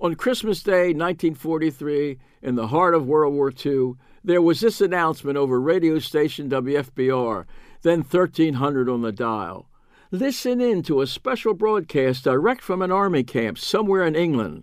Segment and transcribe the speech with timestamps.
[0.00, 5.36] On Christmas Day, 1943, in the heart of World War II, there was this announcement
[5.36, 7.46] over radio station WFBR,
[7.82, 9.68] then 1300 on the dial.
[10.12, 14.62] Listen in to a special broadcast direct from an army camp somewhere in England.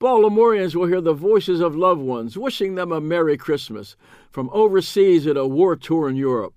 [0.00, 3.94] Baltimoreans will hear the voices of loved ones wishing them a Merry Christmas
[4.32, 6.54] from overseas at a war torn Europe.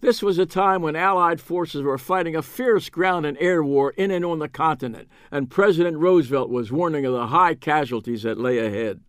[0.00, 3.90] This was a time when Allied forces were fighting a fierce ground and air war
[3.98, 8.40] in and on the continent, and President Roosevelt was warning of the high casualties that
[8.40, 9.00] lay ahead.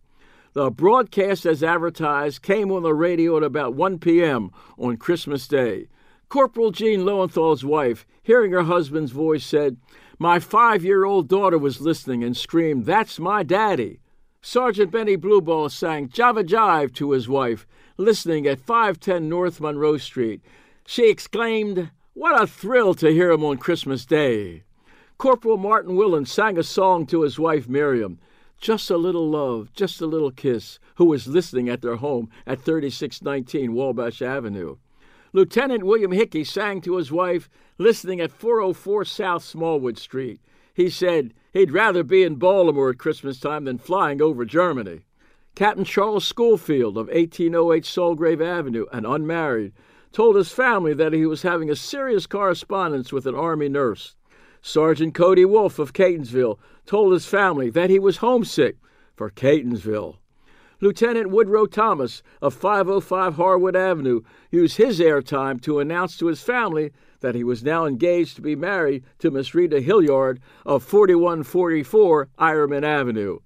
[0.52, 4.50] The broadcast, as advertised, came on the radio at about 1 p.m.
[4.76, 5.88] on Christmas Day.
[6.28, 9.78] Corporal Jean Lowenthal's wife, hearing her husband's voice, said,
[10.18, 14.00] My five year old daughter was listening and screamed, That's my daddy.
[14.42, 20.42] Sergeant Benny Blueball sang Java Jive to his wife, listening at 510 North Monroe Street.
[20.92, 24.64] She exclaimed, What a thrill to hear him on Christmas Day!
[25.16, 28.18] Corporal Martin Willen sang a song to his wife Miriam,
[28.60, 32.60] Just a Little Love, Just a Little Kiss, who was listening at their home at
[32.60, 34.76] 3619 Wabash Avenue.
[35.32, 37.48] Lieutenant William Hickey sang to his wife,
[37.78, 40.42] listening at 404 South Smallwood Street.
[40.74, 45.06] He said he'd rather be in Baltimore at Christmas time than flying over Germany.
[45.54, 49.72] Captain Charles Schoolfield of 1808 Sulgrave Avenue, and unmarried,
[50.12, 54.14] told his family that he was having a serious correspondence with an Army nurse.
[54.60, 58.76] Sergeant Cody Wolf of Catonsville told his family that he was homesick
[59.16, 60.16] for Catonsville.
[60.80, 66.90] Lieutenant Woodrow Thomas of 505 Harwood Avenue used his airtime to announce to his family
[67.20, 72.84] that he was now engaged to be married to Miss Rita Hilliard of 4144 Ironman
[72.84, 73.38] Avenue.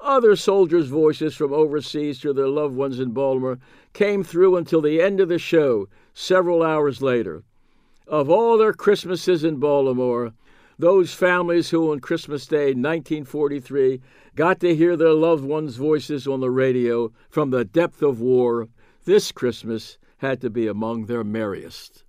[0.00, 3.58] Other soldiers' voices from overseas to their loved ones in Baltimore
[3.92, 7.42] came through until the end of the show, several hours later.
[8.06, 10.32] Of all their Christmases in Baltimore,
[10.78, 14.00] those families who on Christmas Day 1943
[14.36, 18.68] got to hear their loved ones' voices on the radio from the depth of war,
[19.04, 22.04] this Christmas had to be among their merriest.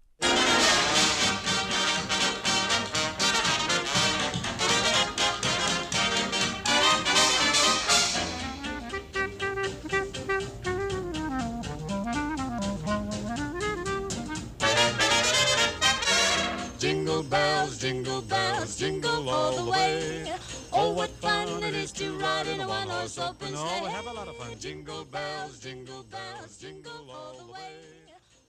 [16.80, 20.34] Jingle bells, jingle bells, jingle all the way.
[20.72, 23.82] Oh, what fun it is to ride in a one-horse open sleigh.
[23.82, 24.58] No, have a lot of fun.
[24.58, 27.74] Jingle bells, jingle bells, jingle all the way.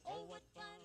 [0.06, 0.79] Oh, what fun.